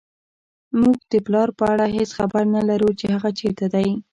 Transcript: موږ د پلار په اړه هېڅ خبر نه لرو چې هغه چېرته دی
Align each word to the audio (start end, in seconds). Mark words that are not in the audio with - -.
موږ 0.81 0.97
د 1.11 1.13
پلار 1.25 1.49
په 1.57 1.63
اړه 1.73 1.85
هېڅ 1.95 2.09
خبر 2.17 2.43
نه 2.55 2.61
لرو 2.69 2.89
چې 2.99 3.05
هغه 3.15 3.29
چېرته 3.39 3.65
دی 3.73 3.87